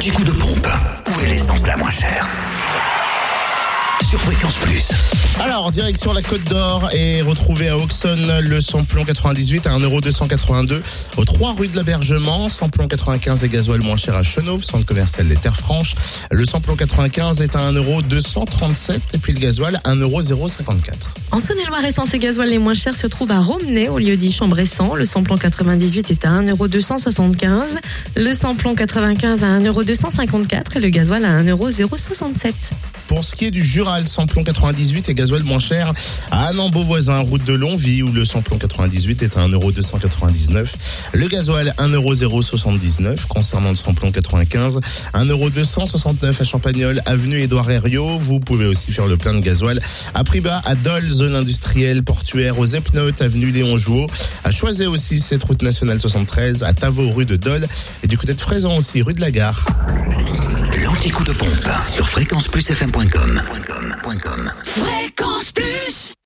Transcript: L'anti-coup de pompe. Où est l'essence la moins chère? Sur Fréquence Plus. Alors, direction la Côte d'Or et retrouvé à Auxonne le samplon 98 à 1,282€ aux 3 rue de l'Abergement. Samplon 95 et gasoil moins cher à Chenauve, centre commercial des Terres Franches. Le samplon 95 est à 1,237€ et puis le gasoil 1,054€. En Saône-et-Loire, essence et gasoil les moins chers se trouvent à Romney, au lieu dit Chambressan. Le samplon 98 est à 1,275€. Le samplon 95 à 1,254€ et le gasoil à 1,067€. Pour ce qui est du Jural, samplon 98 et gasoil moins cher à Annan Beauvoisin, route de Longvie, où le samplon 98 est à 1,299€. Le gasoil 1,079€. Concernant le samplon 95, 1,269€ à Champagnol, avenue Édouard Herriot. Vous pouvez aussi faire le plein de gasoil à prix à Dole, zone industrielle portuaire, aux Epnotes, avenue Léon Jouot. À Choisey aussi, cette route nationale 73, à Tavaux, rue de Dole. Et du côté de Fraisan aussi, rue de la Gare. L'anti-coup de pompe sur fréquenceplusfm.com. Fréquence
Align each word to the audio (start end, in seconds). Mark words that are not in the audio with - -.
L'anti-coup 0.00 0.24
de 0.24 0.32
pompe. 0.32 0.66
Où 1.10 1.20
est 1.20 1.26
l'essence 1.26 1.66
la 1.66 1.76
moins 1.76 1.90
chère? 1.90 2.26
Sur 4.10 4.20
Fréquence 4.20 4.56
Plus. 4.56 4.88
Alors, 5.38 5.70
direction 5.70 6.12
la 6.12 6.20
Côte 6.20 6.42
d'Or 6.48 6.90
et 6.92 7.22
retrouvé 7.22 7.68
à 7.68 7.78
Auxonne 7.78 8.40
le 8.40 8.60
samplon 8.60 9.04
98 9.04 9.68
à 9.68 9.78
1,282€ 9.78 10.80
aux 11.16 11.24
3 11.24 11.52
rue 11.52 11.68
de 11.68 11.76
l'Abergement. 11.76 12.48
Samplon 12.48 12.88
95 12.88 13.44
et 13.44 13.48
gasoil 13.48 13.80
moins 13.82 13.96
cher 13.96 14.16
à 14.16 14.24
Chenauve, 14.24 14.64
centre 14.64 14.84
commercial 14.84 15.28
des 15.28 15.36
Terres 15.36 15.56
Franches. 15.56 15.94
Le 16.32 16.44
samplon 16.44 16.74
95 16.74 17.40
est 17.40 17.54
à 17.54 17.70
1,237€ 17.70 18.98
et 19.14 19.18
puis 19.18 19.32
le 19.32 19.38
gasoil 19.38 19.80
1,054€. 19.84 20.56
En 21.30 21.38
Saône-et-Loire, 21.38 21.84
essence 21.84 22.12
et 22.12 22.18
gasoil 22.18 22.48
les 22.48 22.58
moins 22.58 22.74
chers 22.74 22.96
se 22.96 23.06
trouvent 23.06 23.30
à 23.30 23.38
Romney, 23.38 23.88
au 23.88 24.00
lieu 24.00 24.16
dit 24.16 24.32
Chambressan. 24.32 24.96
Le 24.96 25.04
samplon 25.04 25.38
98 25.38 26.10
est 26.10 26.24
à 26.24 26.30
1,275€. 26.30 27.78
Le 28.16 28.34
samplon 28.34 28.74
95 28.74 29.44
à 29.44 29.60
1,254€ 29.60 30.78
et 30.78 30.80
le 30.80 30.88
gasoil 30.88 31.24
à 31.24 31.42
1,067€. 31.44 32.72
Pour 33.06 33.24
ce 33.24 33.34
qui 33.34 33.46
est 33.46 33.50
du 33.50 33.64
Jural, 34.00 34.06
samplon 34.06 34.44
98 34.44 35.08
et 35.08 35.14
gasoil 35.14 35.42
moins 35.42 35.58
cher 35.58 35.92
à 36.30 36.46
Annan 36.46 36.70
Beauvoisin, 36.70 37.18
route 37.20 37.44
de 37.44 37.52
Longvie, 37.52 38.02
où 38.02 38.12
le 38.12 38.24
samplon 38.24 38.58
98 38.58 39.22
est 39.22 39.36
à 39.36 39.46
1,299€. 39.46 40.74
Le 41.12 41.26
gasoil 41.28 41.74
1,079€. 41.78 43.26
Concernant 43.26 43.70
le 43.70 43.74
samplon 43.74 44.12
95, 44.12 44.80
1,269€ 45.14 46.40
à 46.40 46.44
Champagnol, 46.44 47.02
avenue 47.06 47.40
Édouard 47.40 47.70
Herriot. 47.70 48.18
Vous 48.18 48.40
pouvez 48.40 48.66
aussi 48.66 48.92
faire 48.92 49.06
le 49.06 49.16
plein 49.16 49.34
de 49.34 49.40
gasoil 49.40 49.80
à 50.14 50.24
prix 50.24 50.40
à 50.64 50.74
Dole, 50.74 51.08
zone 51.08 51.34
industrielle 51.34 52.02
portuaire, 52.02 52.58
aux 52.58 52.66
Epnotes, 52.66 53.20
avenue 53.20 53.50
Léon 53.50 53.76
Jouot. 53.76 54.06
À 54.44 54.50
Choisey 54.50 54.86
aussi, 54.86 55.18
cette 55.18 55.44
route 55.44 55.62
nationale 55.62 56.00
73, 56.00 56.62
à 56.62 56.72
Tavaux, 56.72 57.10
rue 57.10 57.26
de 57.26 57.36
Dole. 57.36 57.66
Et 58.02 58.06
du 58.06 58.16
côté 58.16 58.32
de 58.32 58.40
Fraisan 58.40 58.76
aussi, 58.76 59.02
rue 59.02 59.14
de 59.14 59.20
la 59.20 59.30
Gare. 59.30 59.66
L'anti-coup 61.00 61.24
de 61.24 61.32
pompe 61.32 61.70
sur 61.86 62.06
fréquenceplusfm.com. 62.10 63.42
Fréquence 64.64 65.19